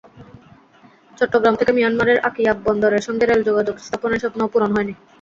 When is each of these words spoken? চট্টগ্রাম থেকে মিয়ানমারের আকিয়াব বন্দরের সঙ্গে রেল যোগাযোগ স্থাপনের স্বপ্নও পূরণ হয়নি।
চট্টগ্রাম 1.17 1.55
থেকে 1.59 1.71
মিয়ানমারের 1.77 2.17
আকিয়াব 2.29 2.57
বন্দরের 2.67 3.05
সঙ্গে 3.07 3.25
রেল 3.25 3.41
যোগাযোগ 3.49 3.75
স্থাপনের 3.79 4.21
স্বপ্নও 4.23 4.51
পূরণ 4.53 4.69
হয়নি। 4.75 4.93